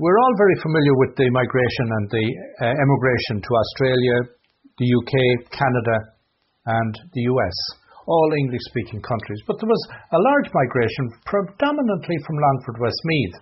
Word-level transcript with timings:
we're 0.00 0.16
all 0.16 0.34
very 0.40 0.56
familiar 0.64 0.96
with 0.96 1.12
the 1.20 1.28
migration 1.28 1.86
and 1.92 2.06
the 2.08 2.26
uh, 2.64 2.72
emigration 2.72 3.36
to 3.44 3.52
Australia, 3.52 4.16
the 4.80 4.88
UK, 4.88 5.14
Canada, 5.52 5.96
and 6.64 6.92
the 7.12 7.28
US, 7.28 7.56
all 8.08 8.32
English 8.32 8.64
speaking 8.72 9.04
countries. 9.04 9.44
But 9.44 9.60
there 9.60 9.68
was 9.68 9.84
a 9.92 10.24
large 10.24 10.48
migration 10.56 11.04
predominantly 11.28 12.16
from 12.24 12.40
Longford 12.40 12.80
Westmeath, 12.80 13.36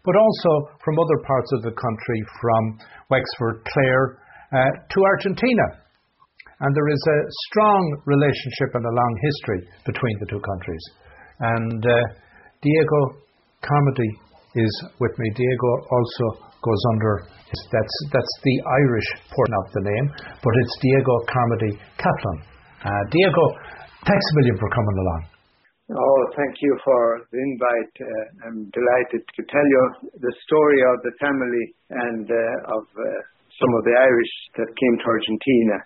but 0.00 0.16
also 0.16 0.72
from 0.80 0.96
other 0.96 1.20
parts 1.28 1.52
of 1.52 1.68
the 1.68 1.76
country, 1.76 2.18
from 2.40 2.62
Wexford, 3.12 3.60
Clare, 3.68 4.16
uh, 4.48 4.72
to 4.80 4.98
Argentina. 5.04 5.84
And 6.64 6.72
there 6.72 6.88
is 6.88 7.04
a 7.04 7.18
strong 7.52 7.84
relationship 8.08 8.72
and 8.80 8.84
a 8.88 8.96
long 8.96 9.12
history 9.28 9.60
between 9.84 10.16
the 10.24 10.28
two 10.32 10.40
countries. 10.40 10.84
And 11.36 11.80
uh, 11.84 11.96
Diego 12.64 13.20
Carmody 13.60 14.27
is 14.54 14.72
with 15.00 15.14
me. 15.18 15.26
Diego 15.34 15.70
also 15.90 16.26
goes 16.62 16.82
under, 16.94 17.28
that's, 17.52 17.96
that's 18.12 18.34
the 18.44 18.56
Irish 18.84 19.08
portion 19.30 19.56
of 19.60 19.66
the 19.72 19.82
name, 19.84 20.06
but 20.42 20.54
it's 20.64 20.74
Diego 20.80 21.14
Carmody 21.28 21.72
Kaplun. 22.00 22.38
Uh, 22.84 23.02
Diego, 23.10 23.44
thanks 24.06 24.26
a 24.32 24.34
million 24.40 24.56
for 24.58 24.70
coming 24.70 24.98
along. 24.98 25.22
Oh, 25.88 26.20
thank 26.36 26.52
you 26.60 26.72
for 26.84 27.24
the 27.32 27.40
invite. 27.40 27.94
Uh, 27.96 28.44
I'm 28.44 28.68
delighted 28.76 29.24
to 29.24 29.42
tell 29.48 29.64
you 29.64 29.82
the 30.20 30.34
story 30.44 30.80
of 30.84 31.00
the 31.00 31.14
family 31.16 31.64
and 31.88 32.26
uh, 32.28 32.76
of 32.76 32.84
uh, 32.92 33.04
some 33.56 33.72
of 33.72 33.82
the 33.88 33.96
Irish 33.96 34.34
that 34.60 34.68
came 34.68 34.94
to 35.00 35.06
Argentina. 35.08 35.76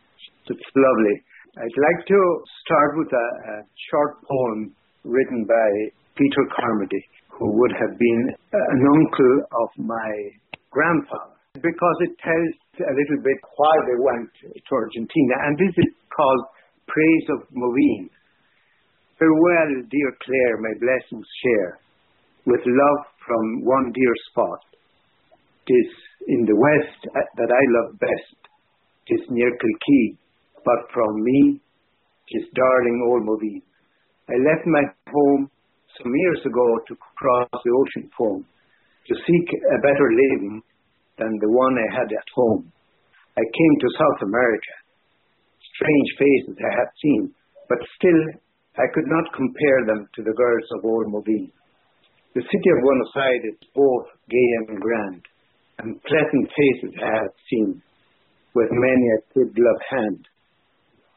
It's 0.51 0.71
lovely. 0.74 1.16
I'd 1.55 1.80
like 1.87 2.02
to 2.10 2.21
start 2.66 2.91
with 2.99 3.10
a, 3.15 3.27
a 3.47 3.57
short 3.93 4.19
poem 4.27 4.74
written 5.07 5.47
by 5.47 5.69
Peter 6.19 6.45
Carmody 6.51 7.02
who 7.39 7.49
would 7.59 7.73
have 7.81 7.99
been 7.99 8.23
an 8.53 8.83
uncle 8.87 9.35
of 9.63 9.69
my 9.79 10.13
grandfather, 10.71 11.37
because 11.55 11.99
it 12.01 12.13
tells 12.21 12.53
a 12.81 12.95
little 12.95 13.21
bit 13.25 13.39
why 13.57 13.75
they 13.89 13.99
went 13.99 14.30
to 14.43 14.73
Argentina. 14.74 15.35
And 15.49 15.57
this 15.59 15.74
is 15.77 15.91
called 16.15 16.45
Praise 16.89 17.27
of 17.37 17.49
Moveen. 17.52 18.09
Farewell, 19.19 19.87
dear 19.89 20.11
Clare, 20.24 20.57
my 20.61 20.74
blessings 20.80 21.27
share, 21.45 21.79
with 22.47 22.61
love 22.66 23.01
from 23.27 23.65
one 23.65 23.93
dear 23.95 24.15
spot. 24.30 24.61
Tis 25.67 25.91
in 26.27 26.45
the 26.45 26.57
west 26.59 27.01
uh, 27.07 27.21
that 27.39 27.51
I 27.51 27.63
love 27.79 27.99
best, 27.99 28.37
tis 29.07 29.23
near 29.30 29.51
Kilkee, 29.51 30.19
but 30.65 30.91
from 30.93 31.23
me, 31.23 31.61
tis 32.30 32.46
darling 32.55 32.99
old 33.07 33.23
Moveen. 33.23 33.63
I 34.29 34.37
left 34.43 34.67
my 34.67 34.83
home 35.11 35.51
some 36.01 36.12
years 36.15 36.40
ago 36.46 36.66
to 36.88 36.95
cross 37.16 37.48
the 37.52 37.73
ocean 37.73 38.10
foam 38.16 38.45
to 39.07 39.15
seek 39.26 39.46
a 39.52 39.79
better 39.82 40.09
living 40.15 40.62
than 41.18 41.32
the 41.40 41.51
one 41.51 41.74
I 41.76 41.88
had 41.93 42.09
at 42.09 42.29
home. 42.34 42.71
I 43.37 43.43
came 43.43 43.74
to 43.80 43.99
South 43.99 44.21
America. 44.29 44.74
Strange 45.74 46.10
faces 46.18 46.57
I 46.60 46.73
had 46.79 46.90
seen, 47.02 47.23
but 47.68 47.79
still 47.99 48.21
I 48.79 48.87
could 48.95 49.09
not 49.09 49.37
compare 49.37 49.80
them 49.84 50.09
to 50.15 50.23
the 50.23 50.37
girls 50.37 50.68
of 50.79 50.84
old 50.84 51.12
Moveen. 51.12 51.51
The 52.34 52.46
city 52.46 52.68
of 52.73 52.80
Buenos 52.80 53.12
Aires 53.16 53.45
is 53.52 53.68
both 53.74 54.09
gay 54.30 54.49
and 54.65 54.80
grand, 54.80 55.23
and 55.79 56.02
pleasant 56.04 56.46
faces 56.49 56.96
I 56.96 57.12
had 57.29 57.34
seen, 57.51 57.82
with 58.54 58.68
many 58.73 59.06
a 59.12 59.21
kid 59.34 59.52
glove 59.52 59.82
hand, 59.90 60.24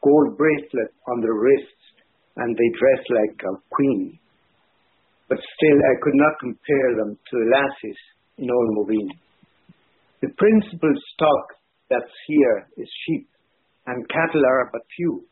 gold 0.04 0.36
bracelet 0.36 0.92
on 1.08 1.20
their 1.20 1.32
wrists, 1.32 1.84
and 2.36 2.52
they 2.56 2.70
dress 2.76 3.02
like 3.08 3.36
a 3.40 3.60
queen 3.72 4.18
but 5.28 5.38
still 5.38 5.78
I 5.78 6.00
could 6.02 6.14
not 6.14 6.40
compare 6.40 6.90
them 6.96 7.16
to 7.16 7.34
the 7.36 7.50
lassies 7.50 8.00
in 8.38 8.50
old 8.50 8.70
Moveen. 8.78 9.08
The 10.22 10.30
principal 10.38 10.94
stock 11.14 11.46
that's 11.90 12.16
here 12.26 12.68
is 12.76 12.88
sheep, 13.06 13.28
and 13.86 14.08
cattle 14.08 14.44
are 14.46 14.70
but 14.72 14.82
few. 14.96 15.24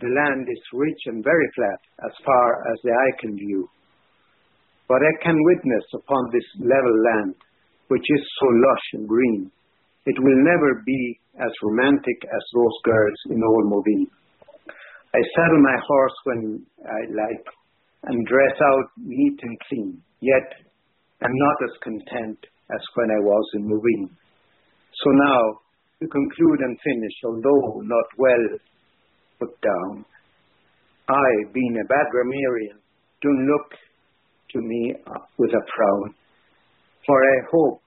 The 0.00 0.08
land 0.08 0.46
is 0.48 0.62
rich 0.72 1.00
and 1.06 1.24
very 1.24 1.48
flat 1.54 1.80
as 2.06 2.12
far 2.24 2.48
as 2.70 2.78
the 2.82 2.92
eye 2.92 3.14
can 3.20 3.36
view. 3.36 3.68
But 4.88 5.02
I 5.02 5.22
can 5.22 5.36
witness 5.36 5.84
upon 5.94 6.30
this 6.32 6.48
level 6.60 6.96
land, 7.12 7.34
which 7.88 8.06
is 8.08 8.22
so 8.40 8.46
lush 8.46 8.86
and 8.94 9.08
green, 9.08 9.50
it 10.06 10.16
will 10.18 10.40
never 10.40 10.82
be 10.86 11.20
as 11.36 11.52
romantic 11.62 12.16
as 12.24 12.44
those 12.54 12.76
girls 12.84 13.18
in 13.28 13.42
old 13.44 13.66
Moveen. 13.68 14.06
I 15.14 15.20
saddle 15.36 15.60
my 15.60 15.76
horse 15.86 16.16
when 16.24 16.66
I 16.84 17.00
like, 17.12 17.44
and 18.04 18.26
dress 18.26 18.56
out 18.62 18.88
neat 18.96 19.38
and 19.42 19.58
clean, 19.68 20.02
yet 20.20 20.46
am 21.22 21.32
not 21.32 21.56
as 21.64 21.82
content 21.82 22.38
as 22.70 22.80
when 22.94 23.10
I 23.10 23.20
was 23.20 23.44
in 23.54 23.64
Moveen. 23.64 24.08
So 25.02 25.10
now, 25.10 25.60
to 26.00 26.06
conclude 26.06 26.60
and 26.60 26.78
finish, 26.84 27.16
although 27.24 27.80
not 27.82 28.06
well 28.18 28.58
put 29.40 29.60
down, 29.60 30.04
I, 31.08 31.30
being 31.52 31.76
a 31.80 31.88
bad 31.88 32.06
grammarian, 32.10 32.78
do 33.22 33.28
look 33.28 33.72
to 34.52 34.60
me 34.60 34.94
with 35.38 35.50
a 35.50 35.64
frown, 35.74 36.14
for 37.06 37.18
I 37.18 37.38
hope 37.50 37.80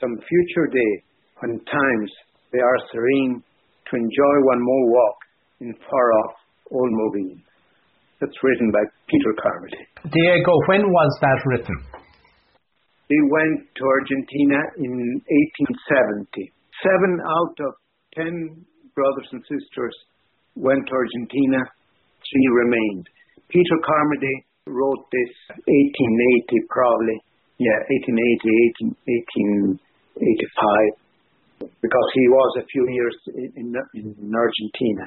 some 0.00 0.16
future 0.28 0.66
day, 0.72 1.02
when 1.40 1.58
times 1.64 2.10
they 2.52 2.60
are 2.60 2.78
serene, 2.92 3.42
to 3.90 3.96
enjoy 3.96 4.36
one 4.42 4.62
more 4.62 4.90
walk 4.90 5.16
in 5.60 5.74
far 5.90 6.12
off 6.12 6.34
old 6.70 6.90
Moveen. 6.90 7.42
That's 8.20 8.38
written 8.42 8.70
by 8.70 8.84
Peter 9.08 9.32
Carmody. 9.42 9.82
Diego, 10.10 10.52
when 10.68 10.86
was 10.86 11.12
that 11.20 11.38
written? 11.46 11.76
He 13.08 13.20
went 13.28 13.68
to 13.76 13.82
Argentina 13.84 14.58
in 14.80 15.20
1870. 15.28 16.52
Seven 16.80 17.20
out 17.20 17.56
of 17.68 17.72
ten 18.14 18.64
brothers 18.94 19.28
and 19.32 19.42
sisters 19.44 19.94
went 20.54 20.86
to 20.86 20.94
Argentina, 20.94 21.58
three 22.22 22.48
remained. 22.54 23.06
Peter 23.50 23.78
Carmody 23.84 24.46
wrote 24.66 25.04
this 25.12 25.32
1880 25.68 26.64
probably, 26.70 27.20
yeah, 27.58 27.76
1880, 28.08 29.78
1885, 30.16 31.76
because 31.82 32.08
he 32.14 32.26
was 32.28 32.50
a 32.62 32.66
few 32.72 32.88
years 32.88 33.16
in, 33.58 33.74
in, 33.94 34.16
in 34.16 34.32
Argentina. 34.32 35.04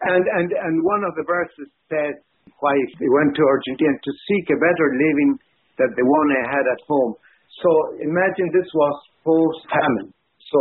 And, 0.00 0.24
and, 0.24 0.48
and 0.50 0.82
one 0.82 1.04
of 1.04 1.14
the 1.14 1.24
verses 1.28 1.68
said, 1.92 2.18
why 2.58 2.74
he 2.74 3.08
went 3.08 3.32
to 3.38 3.42
Argentina 3.46 3.94
to 3.94 4.12
seek 4.26 4.50
a 4.50 4.58
better 4.58 4.86
living 4.98 5.38
than 5.78 5.90
the 5.94 6.06
one 6.06 6.28
I 6.34 6.44
had 6.50 6.66
at 6.66 6.82
home. 6.90 7.14
So 7.62 7.70
imagine 8.02 8.50
this 8.52 8.70
was 8.74 8.96
post 9.24 9.60
famine. 9.70 10.10
So 10.50 10.60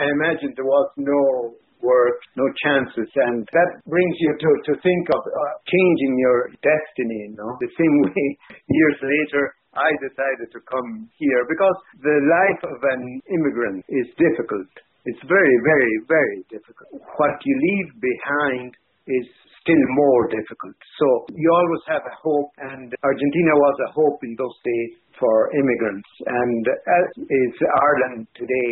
I 0.00 0.08
imagine 0.08 0.56
there 0.56 0.66
was 0.68 0.88
no 0.96 1.52
work, 1.84 2.18
no 2.34 2.46
chances, 2.64 3.08
and 3.14 3.44
that 3.52 3.70
brings 3.84 4.16
you 4.18 4.32
to, 4.32 4.50
to 4.72 4.72
think 4.80 5.04
of 5.12 5.20
uh, 5.20 5.54
changing 5.68 6.14
your 6.18 6.38
destiny. 6.64 7.30
You 7.30 7.36
know, 7.36 7.52
the 7.60 7.72
same 7.76 7.96
way 8.08 8.24
years 8.80 8.98
later 9.04 9.52
I 9.76 9.92
decided 10.00 10.48
to 10.56 10.60
come 10.64 11.12
here 11.20 11.44
because 11.52 11.76
the 12.00 12.16
life 12.16 12.62
of 12.64 12.78
an 12.96 13.20
immigrant 13.28 13.84
is 13.92 14.08
difficult. 14.16 14.72
It's 15.04 15.22
very, 15.28 15.56
very, 15.62 15.94
very 16.08 16.40
difficult. 16.48 16.96
What 17.20 17.36
you 17.44 17.54
leave 17.54 18.00
behind 18.00 18.72
is 19.06 19.28
still 19.66 19.84
more 19.98 20.30
difficult. 20.30 20.78
So 21.02 21.26
you 21.34 21.50
always 21.50 21.84
have 21.90 22.04
a 22.06 22.14
hope, 22.22 22.54
and 22.70 22.94
Argentina 23.02 23.52
was 23.58 23.76
a 23.82 23.90
hope 23.90 24.22
in 24.22 24.38
those 24.38 24.54
days 24.62 25.02
for 25.18 25.50
immigrants, 25.58 26.06
and 26.22 26.62
as 26.70 27.06
is 27.18 27.52
Ireland 27.58 28.30
today, 28.38 28.68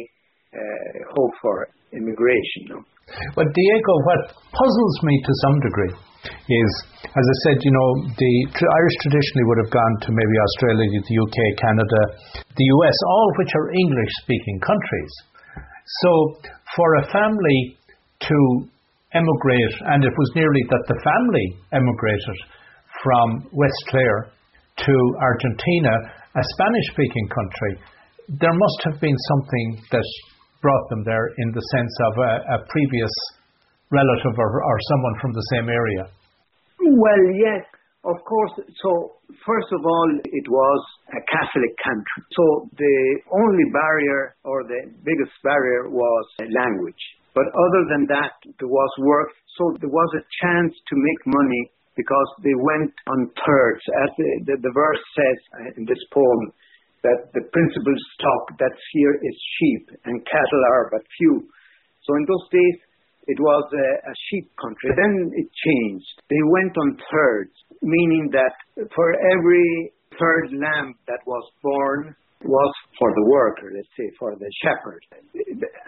uh, 0.55 1.10
hope 1.19 1.34
for 1.43 1.66
immigration. 1.91 2.87
But 3.34 3.50
Diego, 3.50 3.94
what 4.06 4.22
puzzles 4.55 4.97
me 5.03 5.15
to 5.19 5.32
some 5.43 5.56
degree 5.66 5.94
is, 6.31 6.71
as 7.05 7.26
I 7.26 7.37
said, 7.44 7.59
you 7.61 7.75
know, 7.75 7.91
the 8.16 8.34
Irish 8.55 8.97
traditionally 9.03 9.44
would 9.50 9.61
have 9.66 9.72
gone 9.75 9.94
to 10.06 10.11
maybe 10.15 10.37
Australia, 10.41 10.87
the 10.88 11.19
UK, 11.21 11.38
Canada, 11.59 12.00
the 12.38 12.66
US, 12.81 12.97
all 13.11 13.28
which 13.37 13.53
are 13.53 13.69
English-speaking 13.76 14.58
countries. 14.62 15.12
So 16.00 16.11
for 16.76 16.88
a 16.96 17.05
family 17.12 17.76
to 18.25 18.38
emigrate, 19.14 19.75
and 19.94 20.05
it 20.05 20.12
was 20.12 20.31
nearly 20.34 20.62
that 20.70 20.84
the 20.90 20.99
family 21.00 21.46
emigrated 21.72 22.38
from 23.02 23.26
West 23.55 23.82
Clare 23.88 24.31
to 24.82 24.94
Argentina, 25.22 25.93
a 26.34 26.44
Spanish 26.58 26.87
speaking 26.90 27.26
country. 27.31 27.72
There 28.43 28.55
must 28.55 28.78
have 28.90 28.99
been 29.00 29.16
something 29.31 29.66
that 29.93 30.06
brought 30.61 30.87
them 30.90 31.05
there 31.05 31.26
in 31.38 31.49
the 31.52 31.64
sense 31.76 31.94
of 32.11 32.12
a, 32.19 32.32
a 32.56 32.58
previous 32.66 33.14
relative 33.93 34.34
or, 34.38 34.50
or 34.64 34.76
someone 34.90 35.14
from 35.20 35.32
the 35.32 35.46
same 35.55 35.69
area. 35.69 36.05
Well, 36.81 37.25
yes, 37.37 37.62
of 38.05 38.17
course. 38.25 38.52
So, 38.82 39.20
first 39.46 39.70
of 39.72 39.84
all, 39.84 40.08
it 40.25 40.46
was 40.49 40.81
a 41.12 41.20
Catholic 41.31 41.72
country. 41.84 42.20
So, 42.32 42.69
the 42.76 42.96
only 43.31 43.67
barrier 43.72 44.37
or 44.44 44.64
the 44.64 44.90
biggest 45.05 45.32
barrier 45.44 45.88
was 45.88 46.25
language. 46.40 47.02
But 47.34 47.50
other 47.50 47.82
than 47.90 48.06
that, 48.14 48.38
there 48.62 48.70
was 48.70 48.92
work. 49.02 49.31
So 49.58 49.75
there 49.82 49.90
was 49.90 50.10
a 50.14 50.26
chance 50.42 50.72
to 50.72 50.94
make 50.94 51.22
money 51.26 51.70
because 51.98 52.31
they 52.42 52.54
went 52.54 52.94
on 53.10 53.31
thirds. 53.34 53.82
As 54.06 54.10
the, 54.19 54.31
the, 54.46 54.54
the 54.62 54.75
verse 54.75 55.02
says 55.14 55.38
uh, 55.58 55.78
in 55.78 55.84
this 55.86 56.02
poem, 56.14 56.54
that 57.02 57.31
the 57.34 57.44
principal 57.52 57.96
stock 58.16 58.44
that's 58.58 58.84
here 58.96 59.14
is 59.20 59.36
sheep, 59.60 59.84
and 60.06 60.25
cattle 60.25 60.64
are 60.72 60.88
but 60.90 61.04
few. 61.19 61.44
So 62.06 62.16
in 62.16 62.25
those 62.25 62.48
days, 62.50 62.76
it 63.26 63.38
was 63.40 63.64
a, 63.72 63.88
a 64.08 64.14
sheep 64.31 64.48
country. 64.60 64.90
Then 64.96 65.32
it 65.36 65.48
changed. 65.52 66.14
They 66.28 66.42
went 66.48 66.76
on 66.76 66.96
thirds, 67.12 67.54
meaning 67.82 68.32
that 68.32 68.54
for 68.94 69.08
every 69.36 69.92
third 70.19 70.52
lamb 70.52 70.94
that 71.08 71.20
was 71.26 71.44
born 71.62 72.16
was 72.44 72.73
for 72.99 73.11
the 73.12 73.26
worker, 73.29 73.73
let's 73.75 73.88
say, 73.96 74.08
for 74.19 74.37
the 74.37 74.50
shepherd. 74.62 75.02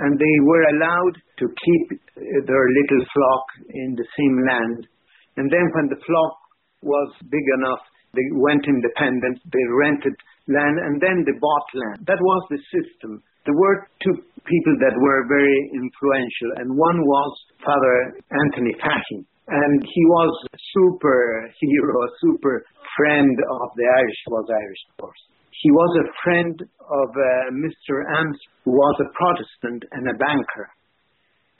And 0.00 0.18
they 0.18 0.36
were 0.42 0.64
allowed 0.76 1.16
to 1.38 1.46
keep 1.46 2.00
their 2.16 2.66
little 2.72 3.04
flock 3.14 3.44
in 3.70 3.94
the 3.94 4.08
same 4.16 4.36
land. 4.44 4.88
And 5.36 5.52
then 5.52 5.68
when 5.76 5.88
the 5.88 6.00
flock 6.04 6.34
was 6.82 7.12
big 7.30 7.46
enough, 7.60 7.80
they 8.14 8.24
went 8.32 8.64
independent, 8.64 9.44
they 9.52 9.64
rented 9.76 10.16
land, 10.48 10.80
and 10.80 10.96
then 11.00 11.24
they 11.26 11.36
bought 11.36 11.68
land. 11.74 12.06
That 12.08 12.20
was 12.20 12.42
the 12.48 12.60
system. 12.72 13.20
There 13.44 13.54
were 13.54 13.86
two 14.02 14.16
people 14.42 14.74
that 14.80 14.96
were 14.96 15.28
very 15.28 15.58
influential, 15.74 16.50
and 16.56 16.72
one 16.72 16.98
was 16.98 17.32
Father 17.62 18.18
Anthony 18.32 18.74
Fahy. 18.80 19.26
And 19.46 19.78
he 19.84 20.02
was 20.10 20.32
a 20.54 20.58
super 20.74 21.46
hero, 21.60 21.94
a 22.02 22.10
super 22.18 22.64
friend 22.96 23.30
of 23.62 23.68
the 23.76 23.86
Irish, 23.86 24.20
was 24.26 24.46
Irish, 24.50 24.82
of 24.90 25.06
course. 25.06 25.22
He 25.62 25.70
was 25.70 25.92
a 26.00 26.10
friend 26.22 26.54
of 26.60 27.08
uh, 27.10 27.50
Mr. 27.56 28.04
Ams, 28.18 28.38
who 28.64 28.72
was 28.72 28.96
a 29.00 29.08
Protestant 29.16 29.84
and 29.92 30.08
a 30.08 30.18
banker. 30.18 30.68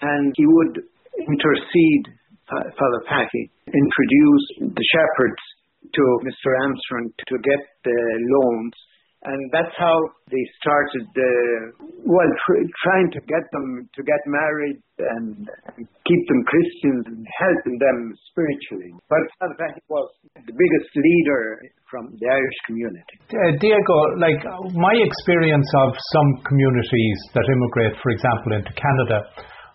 And 0.02 0.34
he 0.37 0.46
would 0.46 0.84
intercede, 1.16 2.04
Father 2.48 3.02
Fahy, 3.08 3.50
introduce 3.66 4.75
the 4.76 4.87
shepherds 4.93 5.43
to 5.94 6.02
Mr. 6.22 6.52
Armstrong 6.60 7.12
to 7.16 7.37
get 7.40 7.62
the 7.84 7.98
loans. 8.37 8.75
And 9.26 9.50
that's 9.50 9.75
how 9.75 9.99
they 10.31 10.44
started, 10.62 11.06
uh, 11.11 11.82
well, 12.06 12.31
tr- 12.46 12.62
trying 12.87 13.11
to 13.11 13.20
get 13.26 13.43
them 13.50 13.90
to 13.99 14.00
get 14.06 14.23
married 14.26 14.78
and, 14.99 15.50
keep 16.06 16.23
them 16.31 16.43
Christians 16.46 17.02
and 17.11 17.26
helping 17.43 17.76
them 17.82 18.14
spiritually. 18.31 18.94
But 19.11 19.26
Fahy 19.43 19.82
was 19.90 20.06
the 20.38 20.55
biggest 20.55 20.90
leader 20.94 21.58
from 21.90 22.14
the 22.14 22.26
Irish 22.31 22.58
community. 22.70 23.17
Uh, 23.26 23.58
Diego, 23.58 23.96
like 24.23 24.38
my 24.78 24.94
experience 24.94 25.67
of 25.82 25.99
some 26.14 26.31
communities 26.46 27.19
that 27.34 27.43
immigrate, 27.43 27.99
for 27.99 28.11
example, 28.14 28.50
into 28.55 28.72
Canada, 28.79 29.19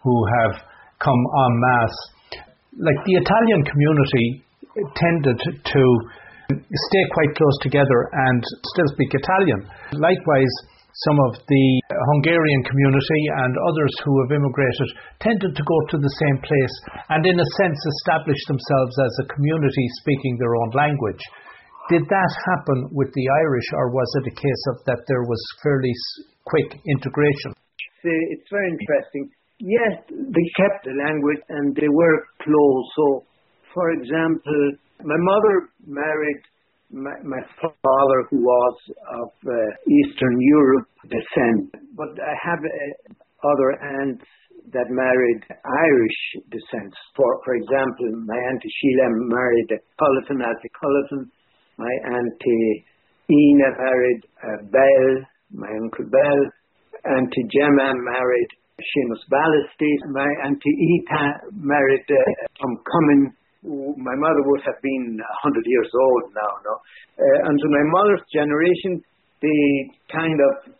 who 0.08 0.16
have 0.40 0.64
come 1.04 1.20
en 1.20 1.54
masse, 1.60 2.00
like 2.80 3.00
the 3.04 3.20
Italian 3.20 3.62
community 3.68 4.26
tended 4.96 5.40
to 5.44 5.84
stay 6.60 7.06
quite 7.14 7.34
close 7.36 7.58
together 7.62 8.00
and 8.30 8.42
still 8.76 8.90
speak 8.96 9.12
Italian. 9.14 9.62
Likewise, 9.96 10.54
some 11.08 11.18
of 11.32 11.40
the 11.48 11.66
Hungarian 11.88 12.62
community 12.68 13.22
and 13.32 13.54
others 13.72 13.94
who 14.04 14.14
have 14.24 14.36
immigrated 14.36 14.90
tended 15.24 15.56
to 15.56 15.64
go 15.64 15.78
to 15.92 15.98
the 15.98 16.16
same 16.20 16.38
place 16.44 16.76
and, 17.10 17.24
in 17.24 17.40
a 17.40 17.52
sense, 17.58 17.80
establish 17.80 18.42
themselves 18.48 18.96
as 19.00 19.14
a 19.24 19.30
community 19.32 19.88
speaking 20.04 20.36
their 20.36 20.56
own 20.56 20.72
language. 20.76 21.24
Did 21.90 22.04
that 22.08 22.32
happen 22.48 22.92
with 22.92 23.12
the 23.16 23.28
Irish, 23.28 23.68
or 23.74 23.92
was 23.92 24.08
it 24.24 24.32
a 24.32 24.36
case 24.36 24.64
of 24.72 24.84
that 24.86 25.04
there 25.08 25.24
was 25.24 25.42
fairly 25.64 25.92
quick 26.46 26.70
integration? 26.88 27.52
Uh, 28.04 28.34
it's 28.36 28.48
very 28.52 28.70
interesting. 28.72 29.32
Yes, 29.60 29.94
they 30.10 30.48
kept 30.58 30.84
the 30.84 30.96
language 30.98 31.42
and 31.50 31.76
they 31.76 31.90
were 31.90 32.18
close. 32.42 32.84
So, 32.96 33.06
for 33.74 33.92
example, 33.92 34.74
my 35.04 35.18
mother 35.18 35.70
married 35.86 36.42
my, 36.92 37.16
my 37.24 37.40
father, 37.62 38.20
who 38.30 38.44
was 38.44 38.76
of 39.24 39.32
uh, 39.48 39.54
Eastern 39.88 40.36
Europe 40.40 40.88
descent. 41.08 41.72
But 41.96 42.20
I 42.20 42.36
have 42.44 42.60
uh, 42.60 43.48
other 43.48 43.72
aunts 43.80 44.26
that 44.74 44.92
married 44.92 45.42
Irish 45.50 46.20
descent. 46.52 46.94
For 47.16 47.40
for 47.44 47.56
example, 47.56 48.12
my 48.28 48.38
auntie 48.38 48.70
Sheila 48.70 49.08
married 49.28 49.70
a 49.72 49.80
Culleton, 49.98 50.44
Alfie 50.44 50.72
Culleton. 50.76 51.32
My 51.78 51.94
auntie 52.12 52.86
Ina 53.32 53.70
married 53.80 54.22
uh, 54.44 54.60
Bell, 54.70 55.08
my 55.52 55.72
uncle 55.82 56.06
Bell. 56.12 56.40
Auntie 57.04 57.48
Gemma 57.50 57.94
married 57.98 58.52
Seamus 58.78 59.24
Ballasty. 59.32 59.92
My 60.12 60.30
auntie 60.46 60.76
Ita 60.76 61.50
married 61.56 62.06
uh, 62.12 62.48
Tom 62.62 62.78
Cummins 62.86 63.34
my 63.64 64.16
mother 64.18 64.42
would 64.50 64.64
have 64.66 64.82
been 64.82 65.18
100 65.18 65.66
years 65.66 65.92
old 65.94 66.24
now, 66.34 66.52
no? 66.66 66.74
Uh, 67.22 67.48
and 67.50 67.56
to 67.60 67.68
my 67.70 67.86
mother's 67.94 68.26
generation, 68.34 69.02
they 69.42 69.62
kind 70.10 70.38
of 70.38 70.74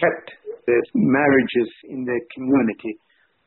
kept 0.00 0.26
the 0.66 0.78
marriages 0.94 1.68
in 1.88 2.04
the 2.04 2.18
community. 2.32 2.96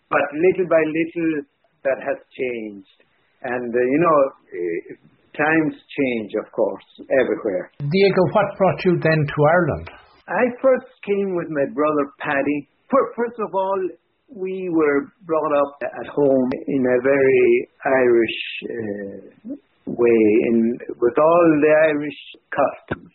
But 0.10 0.22
little 0.34 0.70
by 0.70 0.82
little, 0.86 1.50
that 1.86 2.00
has 2.02 2.18
changed. 2.34 2.98
And, 3.42 3.70
uh, 3.70 3.78
you 3.78 4.00
know, 4.02 4.18
uh, 4.26 5.16
times 5.38 5.74
change, 5.74 6.32
of 6.42 6.52
course, 6.52 6.86
everywhere. 7.22 7.72
Diego, 7.80 8.22
what 8.34 8.58
brought 8.58 8.80
you 8.86 8.98
then 9.02 9.22
to 9.26 9.38
Ireland? 9.44 9.88
I 10.28 10.44
first 10.62 10.90
came 11.06 11.36
with 11.38 11.50
my 11.50 11.66
brother 11.74 12.10
Paddy. 12.20 12.70
First 12.90 13.38
of 13.38 13.54
all, 13.54 13.80
we 14.30 14.70
were 14.72 15.12
brought 15.24 15.54
up 15.60 15.78
at 15.84 16.08
home 16.08 16.50
in 16.68 16.86
a 16.86 17.02
very 17.04 17.70
Irish 17.86 18.40
uh, 18.66 19.56
way, 19.86 20.24
in, 20.50 20.78
with 21.00 21.18
all 21.18 21.60
the 21.62 21.74
Irish 21.94 22.20
customs, 22.50 23.12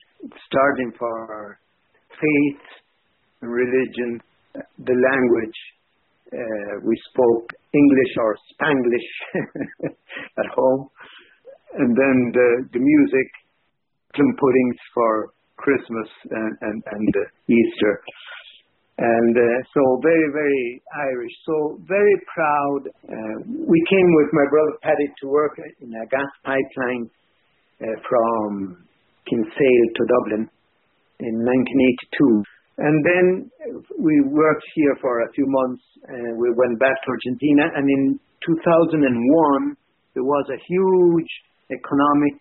starting 0.47 0.93
for 0.99 1.59
faith, 2.11 2.63
religion, 3.41 4.21
the 4.55 4.95
language. 4.95 5.59
Uh, 6.33 6.79
we 6.87 6.97
spoke 7.13 7.51
English 7.75 8.13
or 8.19 8.37
Spanglish 8.55 9.11
at 10.39 10.47
home, 10.55 10.89
and 11.75 11.91
then 11.97 12.31
the, 12.33 12.69
the 12.73 12.79
music, 12.79 13.29
plum 14.15 14.33
puddings 14.39 14.77
for 14.95 15.33
Christmas 15.57 16.09
and, 16.31 16.57
and, 16.63 16.83
and 16.93 17.15
Easter 17.49 18.01
and 18.99 19.35
uh, 19.37 19.57
so 19.73 20.01
very, 20.03 20.29
very 20.33 20.83
Irish. 20.93 21.33
So 21.47 21.79
very 21.89 22.17
proud. 22.35 22.81
Uh, 23.09 23.37
we 23.47 23.81
came 23.89 24.11
with 24.21 24.31
my 24.33 24.47
brother 24.51 24.77
Paddy 24.83 25.09
to 25.23 25.29
work 25.29 25.57
in 25.59 25.89
a 25.95 26.07
gas 26.07 26.31
pipeline 26.45 27.09
uh, 27.81 27.87
from 28.09 28.85
Kinsale 29.25 29.89
to 29.97 30.03
Dublin 30.05 30.45
in 31.21 31.35
1982. 31.45 32.45
And 32.81 32.97
then 33.05 33.27
we 34.01 34.21
worked 34.25 34.65
here 34.75 34.97
for 35.01 35.21
a 35.21 35.33
few 35.33 35.45
months. 35.49 35.83
and 36.09 36.37
we 36.37 36.49
went 36.57 36.81
back 36.81 36.97
to 37.05 37.09
Argentina, 37.13 37.69
and 37.77 37.89
in 37.89 38.21
2001 38.45 39.77
there 40.15 40.25
was 40.25 40.47
a 40.49 40.61
huge 40.69 41.33
economic, 41.71 42.37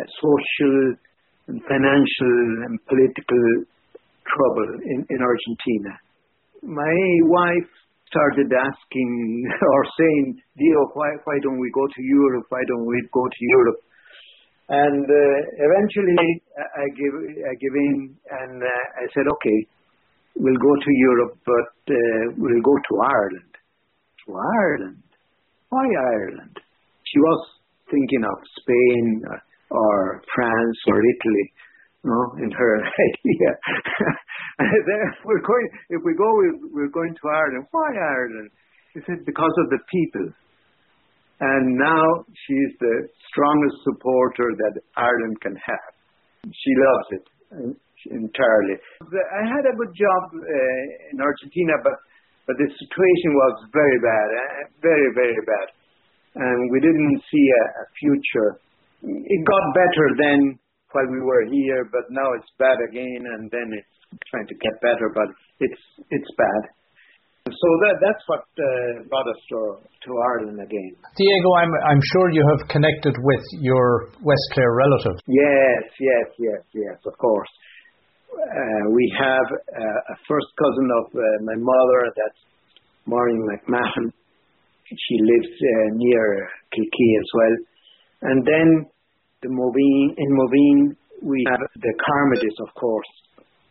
uh, 0.00 0.04
social, 0.20 0.96
and 1.48 1.60
financial 1.68 2.36
and 2.68 2.78
political 2.86 3.44
trouble 4.36 4.70
in, 4.84 5.00
in 5.10 5.18
Argentina. 5.22 5.92
My 6.62 6.96
wife 7.26 7.70
started 8.10 8.50
asking 8.50 9.10
or 9.74 9.82
saying, 9.98 10.42
Dio, 10.58 10.80
why, 10.94 11.10
why 11.24 11.36
don't 11.42 11.58
we 11.58 11.70
go 11.74 11.86
to 11.86 12.02
Europe? 12.02 12.46
Why 12.50 12.62
don't 12.66 12.86
we 12.86 12.98
go 13.12 13.24
to 13.24 13.42
Europe? 13.58 13.80
And 14.70 15.02
uh, 15.02 15.38
eventually 15.66 16.42
I 16.54 16.86
give, 16.94 17.14
I 17.42 17.54
in 17.58 18.14
and 18.30 18.62
uh, 18.62 19.02
I 19.02 19.04
said, 19.14 19.26
okay, 19.26 19.58
we'll 20.36 20.62
go 20.62 20.74
to 20.78 20.92
Europe, 21.10 21.34
but 21.44 21.74
uh, 21.90 22.22
we'll 22.38 22.62
go 22.62 22.76
to 22.78 22.94
Ireland. 23.02 23.52
To 24.26 24.28
Ireland? 24.38 25.02
Why 25.70 25.86
Ireland? 26.14 26.54
She 27.02 27.18
was 27.18 27.40
thinking 27.90 28.22
of 28.22 28.38
Spain 28.62 29.22
or 29.70 30.22
France 30.34 30.78
or 30.86 30.98
Italy 30.98 31.46
no, 32.04 32.32
in 32.40 32.50
her 32.50 32.72
idea. 33.08 33.50
we're 35.24 35.44
going, 35.44 35.68
if 35.90 36.00
we 36.04 36.14
go, 36.14 36.28
we're 36.72 36.92
going 36.92 37.14
to 37.14 37.28
Ireland. 37.28 37.66
Why 37.70 37.90
Ireland? 37.92 38.50
He 38.94 39.00
said, 39.06 39.24
because 39.26 39.54
of 39.64 39.70
the 39.70 39.78
people. 39.90 40.32
And 41.40 41.76
now 41.76 42.24
she's 42.46 42.72
the 42.80 43.08
strongest 43.32 43.76
supporter 43.84 44.48
that 44.60 44.80
Ireland 44.96 45.40
can 45.40 45.56
have. 45.56 45.92
She 46.44 46.72
loves 46.76 47.08
it 47.16 47.24
entirely. 48.08 48.76
I 49.00 49.44
had 49.48 49.64
a 49.68 49.76
good 49.76 49.92
job 49.92 50.22
uh, 50.32 51.12
in 51.12 51.20
Argentina, 51.20 51.76
but 51.84 51.96
but 52.48 52.56
the 52.56 52.66
situation 52.66 53.30
was 53.36 53.54
very 53.72 53.98
bad, 54.00 54.28
uh, 54.32 54.64
very 54.80 55.08
very 55.14 55.40
bad, 55.44 55.68
and 56.40 56.70
we 56.72 56.80
didn't 56.80 57.20
see 57.28 57.46
a, 57.60 57.64
a 57.64 57.84
future. 58.00 58.50
It 59.04 59.40
got 59.44 59.64
better 59.76 60.06
then 60.16 60.40
while 60.92 61.08
we 61.10 61.20
were 61.20 61.44
here, 61.50 61.88
but 61.90 62.04
now 62.10 62.28
it's 62.38 62.50
bad 62.58 62.78
again, 62.90 63.22
and 63.24 63.50
then 63.50 63.68
it's 63.74 63.94
trying 64.30 64.46
to 64.46 64.56
get 64.58 64.74
better, 64.82 65.10
but 65.14 65.28
it's 65.60 65.82
it's 66.10 66.30
bad. 66.36 66.62
So 67.50 67.68
that 67.82 67.96
that's 68.04 68.22
what 68.28 68.44
uh, 68.44 69.08
brought 69.08 69.26
us 69.26 69.40
to, 69.50 69.60
to 69.82 70.10
Ireland 70.36 70.60
again. 70.60 70.92
Diego, 71.16 71.50
I'm 71.58 71.72
I'm 71.88 72.02
sure 72.12 72.30
you 72.30 72.44
have 72.54 72.68
connected 72.68 73.14
with 73.16 73.44
your 73.58 74.12
West 74.22 74.46
Clare 74.52 74.74
relative. 74.74 75.18
Yes, 75.26 75.82
yes, 75.98 76.26
yes, 76.38 76.62
yes, 76.74 76.98
of 77.06 77.16
course. 77.18 77.50
uh, 78.38 78.84
we 78.94 79.04
have 79.18 79.48
uh, 79.50 80.14
a 80.14 80.16
first 80.28 80.46
cousin 80.58 80.88
of 81.02 81.06
uh, 81.14 81.22
my 81.42 81.56
mother, 81.58 82.00
that's 82.14 82.40
Maureen 83.06 83.42
McMahon. 83.46 84.12
She 84.86 85.16
lives 85.22 85.50
uh, 85.50 85.88
near 85.94 86.48
Kilkee 86.74 87.14
as 87.18 87.28
well. 87.34 87.56
The 89.42 89.48
Moveen, 89.48 90.12
in 90.20 90.30
Moveen, 90.36 90.96
we 91.22 91.44
have 91.48 91.60
the 91.80 91.94
Carmodys, 91.96 92.56
of 92.60 92.74
course. 92.74 93.08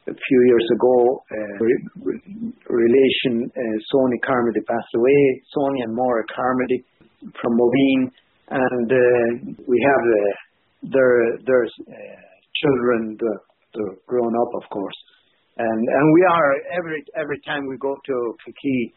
A 0.07 0.13
few 0.13 0.41
years 0.49 0.67
ago, 0.73 1.21
uh, 1.29 1.57
re- 1.61 2.53
relation 2.65 3.45
uh, 3.45 3.77
Sonia 3.93 4.17
Carmody 4.25 4.61
passed 4.65 4.93
away. 4.95 5.43
Sony 5.53 5.83
and 5.85 5.93
Maura 5.93 6.23
Carmody 6.33 6.83
from 7.39 7.53
Moveen, 7.53 8.09
and 8.49 8.89
uh, 8.89 9.53
we 9.67 9.77
have 9.85 10.01
uh, 10.01 10.89
their 10.89 11.37
their 11.45 11.63
uh, 11.65 12.17
children, 12.57 13.15
the, 13.19 13.33
the 13.75 13.85
grown 14.07 14.33
up, 14.41 14.63
of 14.63 14.67
course. 14.71 14.97
And 15.57 15.81
and 15.87 16.13
we 16.15 16.21
are 16.25 16.49
every 16.79 17.03
every 17.15 17.39
time 17.45 17.67
we 17.67 17.77
go 17.77 17.93
to 17.93 18.13
Kilkee, 18.41 18.93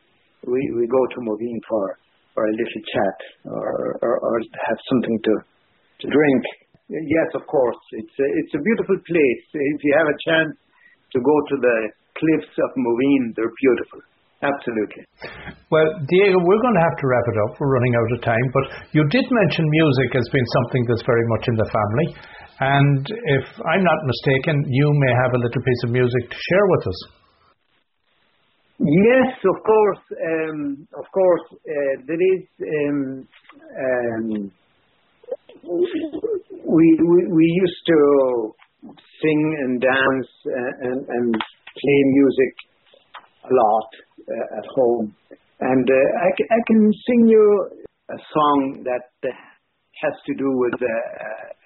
we, 0.48 0.60
we 0.80 0.86
go 0.86 1.04
to 1.04 1.20
Moveen 1.20 1.60
for 1.68 1.98
for 2.32 2.46
a 2.46 2.52
little 2.52 2.82
chat 2.94 3.16
or, 3.52 3.98
or, 4.00 4.18
or 4.24 4.40
have 4.40 4.78
something 4.88 5.18
to 5.24 5.34
to 6.00 6.08
drink. 6.08 6.44
Yes, 6.92 7.28
of 7.32 7.48
course. 7.48 7.80
It's 7.96 8.16
a, 8.20 8.26
it's 8.36 8.52
a 8.52 8.60
beautiful 8.60 8.98
place. 9.08 9.44
If 9.48 9.80
you 9.80 9.92
have 9.96 10.08
a 10.12 10.18
chance 10.28 10.54
to 11.16 11.18
go 11.24 11.36
to 11.48 11.56
the 11.56 11.76
cliffs 12.20 12.52
of 12.60 12.70
Moveen, 12.76 13.32
they're 13.32 13.56
beautiful. 13.56 14.00
Absolutely. 14.42 15.06
Well, 15.70 15.88
Diego, 16.10 16.36
we're 16.42 16.60
going 16.60 16.74
to 16.74 16.84
have 16.84 16.98
to 16.98 17.06
wrap 17.06 17.26
it 17.30 17.38
up. 17.46 17.56
We're 17.62 17.72
running 17.78 17.94
out 17.94 18.10
of 18.12 18.20
time. 18.26 18.46
But 18.52 18.64
you 18.90 19.06
did 19.08 19.24
mention 19.30 19.64
music 19.70 20.18
as 20.18 20.26
being 20.34 20.48
something 20.60 20.82
that's 20.90 21.06
very 21.06 21.26
much 21.32 21.44
in 21.46 21.56
the 21.56 21.68
family. 21.70 22.06
And 22.60 23.02
if 23.40 23.46
I'm 23.64 23.84
not 23.86 24.00
mistaken, 24.04 24.66
you 24.68 24.88
may 24.92 25.12
have 25.24 25.32
a 25.32 25.40
little 25.40 25.62
piece 25.62 25.82
of 25.86 25.90
music 25.94 26.28
to 26.28 26.36
share 26.36 26.66
with 26.76 26.84
us. 26.90 27.00
Yes, 28.82 29.30
of 29.46 29.58
course. 29.62 30.04
Um, 30.10 30.88
of 30.98 31.06
course, 31.14 31.46
uh, 31.54 31.94
there 32.04 32.22
is. 32.34 32.44
Um, 32.60 33.28
um, 33.78 34.52
we, 35.62 37.46
used 37.62 37.82
to 37.86 38.54
sing 39.20 39.56
and 39.64 39.80
dance 39.80 40.28
uh, 40.46 40.88
and, 41.08 41.34
play 41.72 42.02
music 42.04 42.54
a 43.44 43.52
lot 43.54 43.88
uh, 44.28 44.58
at 44.58 44.66
home, 44.76 45.14
and 45.60 45.88
uh, 45.88 46.26
I, 46.52 46.60
can 46.66 46.92
sing 47.06 47.28
you 47.28 47.70
a 48.10 48.18
song 48.34 48.84
that 48.84 49.08
has 50.02 50.12
to 50.26 50.34
do 50.34 50.52
with 50.52 50.74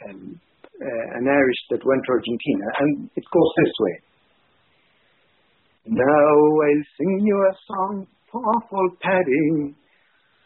um, 0.09 0.41
an 0.81 1.27
Irish 1.27 1.61
that 1.71 1.85
went 1.85 2.03
to 2.07 2.13
Argentina, 2.13 2.67
and 2.79 3.11
it 3.17 3.25
goes 3.35 3.51
this 3.59 3.73
way. 3.81 4.01
Now 5.87 6.03
I'll 6.05 6.87
sing 6.99 7.21
you 7.25 7.37
a 7.37 7.55
song, 7.67 8.07
awful 8.33 8.89
Paddy, 9.01 9.75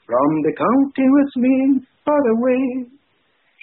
from 0.07 0.43
the 0.43 0.53
county 0.57 1.07
Westmeath 1.09 1.87
far 2.05 2.21
away. 2.37 3.00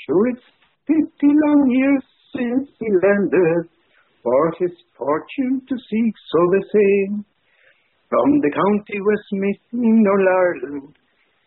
It's 0.09 0.47
fifty 0.87 1.27
long 1.27 1.67
years 1.69 2.03
since 2.31 2.69
he 2.79 2.87
landed, 3.03 3.67
for 4.23 4.53
his 4.57 4.71
fortune 4.97 5.61
to 5.67 5.75
seek, 5.75 6.13
so 6.31 6.39
they 6.51 6.63
say. 6.71 7.23
From 8.07 8.39
the 8.39 8.51
county 8.55 9.01
Westmeath 9.03 9.67
in 9.73 10.07
All 10.07 10.27
Ireland, 10.31 10.95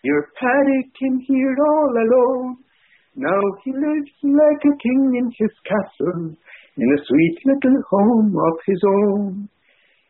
your 0.05 0.29
Paddy 0.39 0.93
came 0.93 1.21
here 1.21 1.57
all 1.57 1.93
alone. 2.05 2.57
Now 3.17 3.41
he 3.65 3.73
lives 3.73 4.13
like 4.23 4.63
a 4.69 4.77
king 4.77 5.17
in 5.17 5.33
his 5.39 5.57
castle, 5.65 6.37
in 6.77 6.89
a 6.93 7.05
sweet 7.09 7.39
little 7.47 7.83
home 7.89 8.37
of 8.37 8.59
his 8.67 8.83
own. 8.87 9.49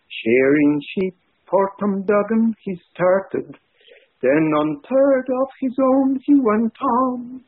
Shearing 0.08 0.82
sheep 0.90 1.14
for 1.48 1.70
Tom 1.78 2.04
he 2.64 2.80
started, 2.92 3.54
then 4.22 4.44
on 4.58 4.82
third 4.88 5.26
of 5.40 5.48
his 5.60 5.76
own 5.78 6.18
he 6.26 6.34
went 6.34 6.74
on. 6.82 7.44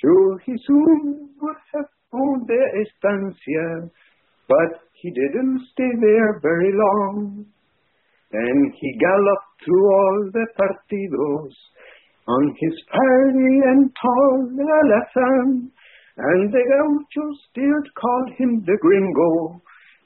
Sure 0.00 0.38
he 0.44 0.54
soon 0.66 1.30
would 1.40 1.56
have 1.74 1.90
owned 2.12 2.46
the 2.46 2.62
estancia, 2.82 3.90
but 4.48 4.80
he 4.94 5.10
didn't 5.10 5.60
stay 5.72 5.92
there 6.00 6.40
very 6.40 6.72
long. 6.72 7.46
Then 8.30 8.72
he 8.74 8.98
galloped 8.98 9.62
through 9.64 9.86
all 9.86 10.30
the 10.32 10.46
partidos 10.58 11.54
on 12.28 12.54
his 12.58 12.74
fiery 12.90 13.60
and 13.70 13.90
tall 14.02 14.50
alazan, 14.50 15.70
and 16.18 16.52
the 16.52 16.64
gauchos 16.66 17.36
still 17.50 17.82
called 17.94 18.30
him 18.36 18.64
the 18.66 18.76
gringo, 18.80 19.62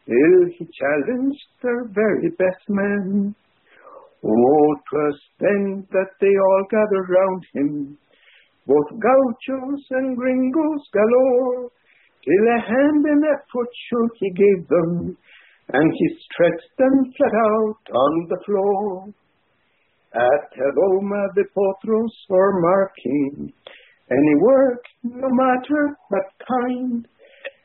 till 0.07 0.49
he 0.59 0.69
challenged 0.79 1.49
their 1.63 1.85
very 1.89 2.29
best 2.37 2.69
men. 2.69 3.35
Oh, 4.23 4.75
'twas 4.85 5.19
then 5.39 5.87
that 5.91 6.11
they 6.21 6.35
all 6.37 6.65
gathered 6.71 7.09
round 7.09 7.47
him, 7.55 7.99
both 8.71 8.91
gauchos 9.03 9.83
and 9.91 10.17
gringos 10.17 10.83
galore, 10.95 11.71
till 12.23 12.47
a 12.55 12.61
hand 12.62 13.03
and 13.05 13.25
a 13.25 13.37
foot 13.50 14.12
he 14.21 14.31
gave 14.31 14.69
them, 14.69 15.17
and 15.73 15.93
he 15.99 16.07
stretched 16.31 16.75
them 16.79 16.95
flat 17.17 17.35
out 17.50 17.83
on 17.91 18.12
the 18.29 18.41
floor. 18.47 19.09
At 20.15 20.50
Loma 20.77 21.23
de 21.35 21.45
Potros 21.55 22.15
for 22.29 22.61
marking 22.61 23.53
any 24.11 24.35
work, 24.41 24.83
no 25.05 25.29
matter 25.31 25.97
what 26.09 26.29
kind, 26.47 27.07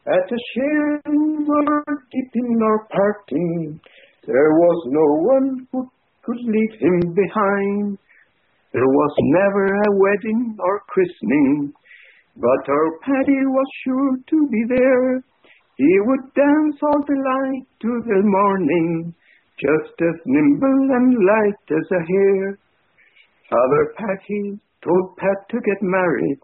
at 0.08 0.32
a 0.32 0.40
sharing 0.54 1.48
or 1.50 1.84
dipping 2.12 2.60
or 2.62 2.88
parting, 2.90 3.80
there 4.28 4.52
was 4.54 4.80
no 4.90 5.08
one 5.34 5.68
who 5.72 5.90
could 6.24 6.38
leave 6.38 6.80
him 6.80 7.14
behind. 7.14 7.98
There 8.76 8.92
was 8.92 9.16
never 9.32 9.66
a 9.72 9.96
wedding 9.96 10.58
or 10.60 10.82
christening, 10.92 11.72
but 12.36 12.64
our 12.68 13.00
Paddy 13.08 13.48
was 13.48 13.70
sure 13.86 14.18
to 14.28 14.48
be 14.52 14.64
there. 14.68 15.24
He 15.78 15.94
would 16.04 16.34
dance 16.36 16.76
all 16.84 17.00
the 17.08 17.16
night 17.16 17.64
to 17.84 17.92
the 18.04 18.20
morning, 18.28 19.16
just 19.56 19.96
as 20.02 20.20
nimble 20.26 20.92
and 20.92 21.16
light 21.24 21.66
as 21.72 21.88
a 21.90 22.04
hare. 22.04 22.60
Father 23.50 23.94
Paddy 23.96 24.60
told 24.84 25.16
Pat 25.24 25.48
to 25.52 25.62
get 25.62 25.82
married 25.82 26.40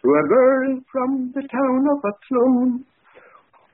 to 0.00 0.08
a 0.14 0.28
girl 0.28 0.78
from 0.92 1.32
the 1.34 1.42
town 1.42 1.88
of 1.90 1.98
Athlone. 2.06 2.84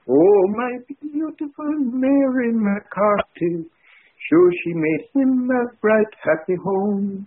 Oh, 0.08 0.48
my 0.56 0.72
beautiful 1.02 1.74
Mary 1.92 2.52
McCarthy, 2.54 3.68
sure 4.30 4.52
she 4.64 4.72
made 4.72 5.04
him 5.12 5.50
a 5.50 5.76
bright, 5.82 6.14
happy 6.24 6.56
home. 6.64 7.26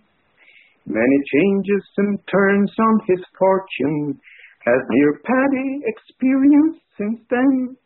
Many 0.85 1.19
changes 1.33 1.83
and 1.97 2.19
turns 2.27 2.71
on 2.79 2.99
his 3.07 3.23
fortune 3.39 4.19
has 4.65 4.81
dear 4.91 5.21
Paddy 5.23 5.81
experienced 5.85 6.83
since 6.97 7.19
then, 7.29 7.77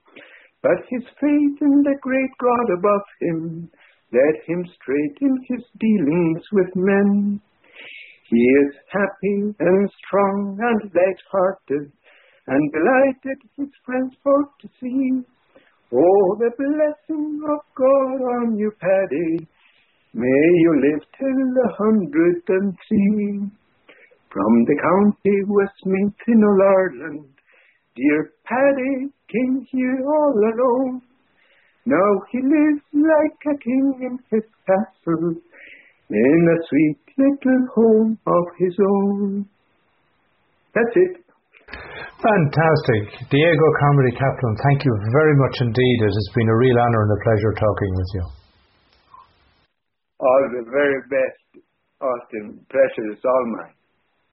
but 0.61 0.77
his 0.89 1.03
faith 1.19 1.57
in 1.61 1.83
the 1.83 1.97
great 2.01 2.31
God 2.39 2.67
above 2.77 3.07
him 3.21 3.69
led 4.11 4.35
him 4.45 4.65
straight 4.81 5.17
in 5.21 5.37
his 5.47 5.63
dealings 5.79 6.43
with 6.51 6.75
men. 6.75 7.41
He 8.29 8.43
is 8.65 8.73
happy 8.89 9.55
and 9.59 9.89
strong 10.05 10.57
and 10.59 10.91
light-hearted, 10.93 11.91
and 12.47 12.71
delighted 12.71 13.39
his 13.57 13.69
friends 13.85 14.15
for 14.23 14.49
to 14.61 14.67
see. 14.81 15.23
Oh, 15.93 16.35
the 16.39 16.51
blessing 16.57 17.41
of 17.47 17.59
God 17.75 18.19
on 18.41 18.57
you, 18.57 18.71
Paddy. 18.79 19.47
May 20.13 20.47
you 20.63 20.71
live 20.81 21.03
till 21.17 21.49
a 21.63 21.69
hundred 21.77 22.41
and 22.47 22.77
three. 22.87 23.51
From 24.31 24.53
the 24.65 24.77
county 24.81 25.37
Westmeath 25.47 26.21
in 26.27 26.43
all 26.43 26.61
Ireland, 26.61 27.25
dear 27.95 28.31
Paddy 28.45 29.09
came 29.31 29.65
here 29.71 29.99
all 30.05 30.35
alone. 30.35 31.01
Now 31.85 32.11
he 32.31 32.39
lives 32.39 32.83
like 32.91 33.39
a 33.47 33.57
king 33.57 33.85
in 34.03 34.19
his 34.29 34.43
castle, 34.67 35.35
in 36.11 36.41
a 36.43 36.57
sweet 36.67 36.99
little 37.17 37.61
home 37.73 38.19
of 38.27 38.45
his 38.59 38.75
own. 38.79 39.47
That's 40.75 40.95
it. 40.95 41.23
Fantastic. 42.21 43.29
Diego 43.31 43.67
Carmody 43.79 44.11
Kaplun, 44.17 44.55
thank 44.67 44.85
you 44.85 44.93
very 45.11 45.35
much 45.37 45.55
indeed. 45.61 45.97
It 46.01 46.13
has 46.13 46.29
been 46.35 46.49
a 46.49 46.57
real 46.57 46.77
honour 46.77 47.01
and 47.03 47.11
a 47.11 47.23
pleasure 47.23 47.53
talking 47.53 47.91
with 47.95 48.09
you. 48.13 48.46
All 50.19 50.49
the 50.51 50.65
very 50.71 51.01
best, 51.09 51.65
Austin. 52.01 52.65
Is 53.11 53.19
all 53.25 53.45
mine. 53.57 53.76